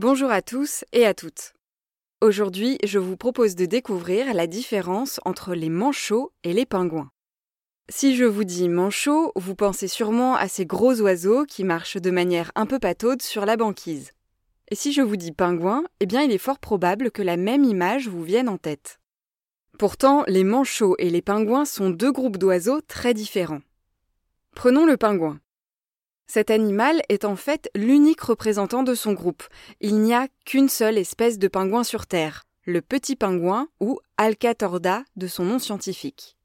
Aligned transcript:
Bonjour 0.00 0.30
à 0.30 0.40
tous 0.40 0.82
et 0.94 1.04
à 1.04 1.12
toutes. 1.12 1.52
Aujourd'hui, 2.22 2.78
je 2.82 2.98
vous 2.98 3.18
propose 3.18 3.54
de 3.54 3.66
découvrir 3.66 4.32
la 4.32 4.46
différence 4.46 5.20
entre 5.26 5.54
les 5.54 5.68
manchots 5.68 6.32
et 6.42 6.54
les 6.54 6.64
pingouins. 6.64 7.10
Si 7.90 8.16
je 8.16 8.24
vous 8.24 8.44
dis 8.44 8.70
manchot, 8.70 9.30
vous 9.36 9.54
pensez 9.54 9.88
sûrement 9.88 10.36
à 10.36 10.48
ces 10.48 10.64
gros 10.64 10.98
oiseaux 11.02 11.44
qui 11.44 11.64
marchent 11.64 11.98
de 11.98 12.10
manière 12.10 12.50
un 12.54 12.64
peu 12.64 12.78
pataude 12.78 13.20
sur 13.20 13.44
la 13.44 13.58
banquise. 13.58 14.12
Et 14.70 14.74
si 14.74 14.94
je 14.94 15.02
vous 15.02 15.16
dis 15.16 15.32
pingouin, 15.32 15.84
eh 16.00 16.06
bien 16.06 16.22
il 16.22 16.32
est 16.32 16.38
fort 16.38 16.60
probable 16.60 17.10
que 17.10 17.20
la 17.20 17.36
même 17.36 17.64
image 17.64 18.08
vous 18.08 18.22
vienne 18.24 18.48
en 18.48 18.56
tête. 18.56 19.00
Pourtant, 19.78 20.24
les 20.26 20.44
manchots 20.44 20.96
et 20.98 21.10
les 21.10 21.20
pingouins 21.20 21.66
sont 21.66 21.90
deux 21.90 22.10
groupes 22.10 22.38
d'oiseaux 22.38 22.80
très 22.80 23.12
différents. 23.12 23.60
Prenons 24.54 24.86
le 24.86 24.96
pingouin. 24.96 25.40
Cet 26.32 26.52
animal 26.52 27.02
est 27.08 27.24
en 27.24 27.34
fait 27.34 27.68
l'unique 27.74 28.20
représentant 28.20 28.84
de 28.84 28.94
son 28.94 29.14
groupe. 29.14 29.42
Il 29.80 29.96
n'y 29.96 30.14
a 30.14 30.28
qu'une 30.44 30.68
seule 30.68 30.96
espèce 30.96 31.40
de 31.40 31.48
pingouin 31.48 31.82
sur 31.82 32.06
Terre, 32.06 32.44
le 32.66 32.82
petit 32.82 33.16
pingouin 33.16 33.66
ou 33.80 33.98
Alcatorda 34.16 35.02
de 35.16 35.26
son 35.26 35.44
nom 35.44 35.58
scientifique. 35.58 36.36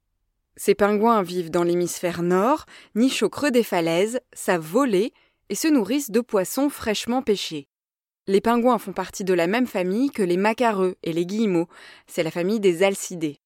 Ces 0.56 0.74
pingouins 0.74 1.22
vivent 1.22 1.52
dans 1.52 1.62
l'hémisphère 1.62 2.24
nord, 2.24 2.66
nichent 2.96 3.22
au 3.22 3.30
creux 3.30 3.52
des 3.52 3.62
falaises, 3.62 4.20
savent 4.34 4.66
voler 4.66 5.14
et 5.50 5.56
se 5.56 5.68
nourrissent 5.68 6.10
de 6.10 6.22
poissons 6.22 6.72
fraîchement 6.72 7.22
pêchés. 7.22 7.68
Les 8.26 8.42
pingouins 8.42 8.80
font 8.80 8.92
partie 8.92 9.24
de 9.24 9.36
la 9.36 9.46
même 9.46 9.68
famille 9.68 10.10
que 10.10 10.24
les 10.24 10.38
macareux 10.38 10.96
et 11.04 11.14
les 11.14 11.28
guillemots, 11.28 11.70
c'est 12.08 12.24
la 12.24 12.32
famille 12.32 12.60
des 12.60 12.82
alcidés. 12.82 13.38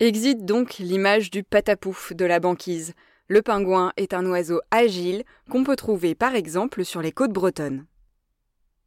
Exit 0.00 0.44
donc 0.44 0.76
l'image 0.76 1.30
du 1.30 1.42
patapouf 1.42 2.12
de 2.12 2.26
la 2.26 2.40
banquise. 2.40 2.92
Le 3.32 3.40
pingouin 3.40 3.94
est 3.96 4.12
un 4.12 4.26
oiseau 4.26 4.60
agile 4.70 5.24
qu'on 5.48 5.64
peut 5.64 5.74
trouver 5.74 6.14
par 6.14 6.34
exemple 6.34 6.84
sur 6.84 7.00
les 7.00 7.12
côtes 7.12 7.32
bretonnes. 7.32 7.86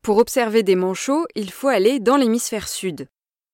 Pour 0.04 0.18
observer 0.18 0.62
des 0.62 0.76
manchots, 0.76 1.26
il 1.34 1.50
faut 1.50 1.68
aller 1.68 2.00
dans 2.00 2.16
l'hémisphère 2.16 2.68
sud. 2.68 3.08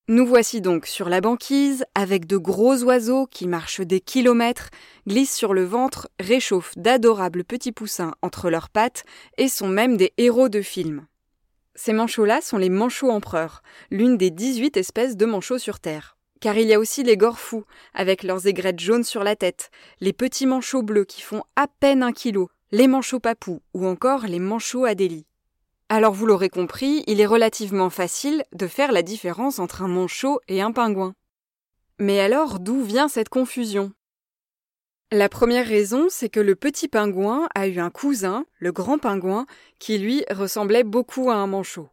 Nous 0.09 0.25
voici 0.25 0.59
donc 0.59 0.85
sur 0.87 1.07
la 1.07 1.21
banquise 1.21 1.85
avec 1.95 2.27
de 2.27 2.35
gros 2.35 2.83
oiseaux 2.83 3.25
qui 3.25 3.47
marchent 3.47 3.79
des 3.79 4.01
kilomètres, 4.01 4.69
glissent 5.07 5.33
sur 5.33 5.53
le 5.53 5.63
ventre, 5.63 6.09
réchauffent 6.19 6.77
d'adorables 6.77 7.45
petits 7.45 7.71
poussins 7.71 8.11
entre 8.21 8.49
leurs 8.49 8.69
pattes 8.69 9.05
et 9.37 9.47
sont 9.47 9.69
même 9.69 9.95
des 9.95 10.11
héros 10.17 10.49
de 10.49 10.61
films. 10.61 11.05
Ces 11.73 11.93
manchots-là 11.93 12.41
sont 12.41 12.57
les 12.57 12.67
manchots 12.67 13.11
empereurs, 13.11 13.63
l'une 13.91 14.17
des 14.17 14.29
18 14.29 14.75
espèces 14.75 15.15
de 15.15 15.25
manchots 15.25 15.57
sur 15.57 15.79
Terre. 15.79 16.17
Car 16.41 16.57
il 16.57 16.67
y 16.67 16.73
a 16.73 16.79
aussi 16.79 17.03
les 17.03 17.17
gorfous, 17.17 17.65
avec 17.93 18.23
leurs 18.23 18.47
aigrettes 18.47 18.79
jaunes 18.79 19.03
sur 19.03 19.23
la 19.23 19.35
tête, 19.35 19.69
les 19.99 20.11
petits 20.11 20.47
manchots 20.47 20.81
bleus 20.81 21.05
qui 21.05 21.21
font 21.21 21.43
à 21.55 21.67
peine 21.67 22.01
un 22.01 22.11
kilo, 22.11 22.49
les 22.71 22.87
manchots 22.87 23.19
papous 23.19 23.61
ou 23.75 23.85
encore 23.85 24.25
les 24.25 24.39
manchots 24.39 24.85
adélie. 24.85 25.27
Alors 25.87 26.13
vous 26.13 26.25
l'aurez 26.25 26.49
compris, 26.49 27.03
il 27.05 27.21
est 27.21 27.27
relativement 27.27 27.91
facile 27.91 28.43
de 28.53 28.65
faire 28.65 28.91
la 28.91 29.03
différence 29.03 29.59
entre 29.59 29.83
un 29.83 29.87
manchot 29.87 30.39
et 30.47 30.61
un 30.61 30.71
pingouin. 30.71 31.13
Mais 31.99 32.19
alors 32.19 32.59
d'où 32.59 32.81
vient 32.81 33.07
cette 33.07 33.29
confusion? 33.29 33.91
La 35.11 35.29
première 35.29 35.67
raison, 35.67 36.07
c'est 36.09 36.29
que 36.29 36.39
le 36.39 36.55
petit 36.55 36.87
pingouin 36.87 37.49
a 37.53 37.67
eu 37.67 37.79
un 37.79 37.91
cousin, 37.91 38.45
le 38.57 38.71
grand 38.71 38.97
pingouin, 38.97 39.45
qui 39.77 39.99
lui 39.99 40.23
ressemblait 40.31 40.85
beaucoup 40.85 41.29
à 41.29 41.35
un 41.35 41.47
manchot. 41.47 41.89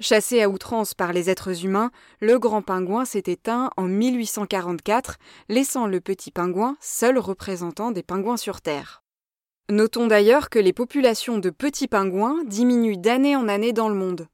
Chassé 0.00 0.42
à 0.42 0.48
outrance 0.48 0.92
par 0.92 1.12
les 1.12 1.30
êtres 1.30 1.64
humains, 1.64 1.92
le 2.20 2.40
grand 2.40 2.62
pingouin 2.62 3.04
s'est 3.04 3.22
éteint 3.26 3.70
en 3.76 3.84
1844, 3.84 5.18
laissant 5.48 5.86
le 5.86 6.00
petit 6.00 6.32
pingouin 6.32 6.76
seul 6.80 7.16
représentant 7.16 7.92
des 7.92 8.02
pingouins 8.02 8.36
sur 8.36 8.60
Terre. 8.60 9.04
Notons 9.70 10.08
d'ailleurs 10.08 10.50
que 10.50 10.58
les 10.58 10.72
populations 10.72 11.38
de 11.38 11.48
petits 11.48 11.86
pingouins 11.86 12.42
diminuent 12.44 12.98
d'année 12.98 13.36
en 13.36 13.48
année 13.48 13.72
dans 13.72 13.88
le 13.88 13.94
monde. 13.94 14.26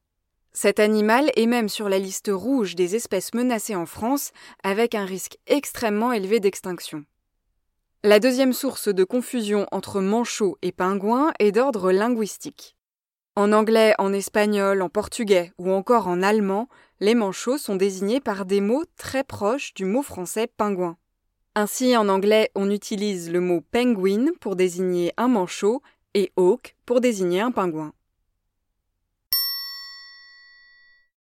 Cet 0.53 0.81
animal 0.81 1.31
est 1.37 1.47
même 1.47 1.69
sur 1.69 1.91
la 1.91 1.99
liste 1.99 2.31
rouge 2.33 2.75
des 2.75 2.97
espèces 2.97 3.35
menacées 3.35 3.77
en 3.77 3.87
France, 3.87 4.33
avec 4.65 4.95
un 4.95 5.05
risque 5.05 5.37
extrêmement 5.47 6.13
élevé 6.13 6.41
d'extinction. 6.41 7.05
La 8.03 8.19
deuxième 8.19 8.55
source 8.55 8.89
de 8.89 9.05
confusion 9.05 9.67
entre 9.73 10.01
manchot 10.01 10.57
et 10.63 10.73
pingouin 10.73 11.33
est 11.39 11.53
d'ordre 11.53 11.93
linguistique. 11.93 12.77
En 13.41 13.53
anglais, 13.53 13.95
en 13.97 14.13
espagnol, 14.13 14.83
en 14.83 14.91
portugais 14.91 15.51
ou 15.57 15.71
encore 15.71 16.09
en 16.09 16.21
allemand, 16.21 16.69
les 17.01 17.15
manchots 17.15 17.57
sont 17.57 17.75
désignés 17.75 18.21
par 18.21 18.45
des 18.45 18.61
mots 18.61 18.85
très 18.99 19.25
proches 19.25 19.73
du 19.73 19.87
mot 19.87 20.03
français 20.03 20.47
pingouin. 20.47 20.99
Ainsi, 21.55 21.97
en 21.97 22.11
anglais, 22.11 22.51
on 22.55 22.71
utilise 22.71 23.33
le 23.33 23.41
mot 23.41 23.63
penguin 23.63 24.27
pour 24.41 24.57
désigner 24.57 25.15
un 25.17 25.29
manchot 25.29 25.81
et 26.13 26.33
hawk 26.37 26.77
pour 26.85 27.01
désigner 27.01 27.41
un 27.41 27.51
pingouin. 27.51 27.95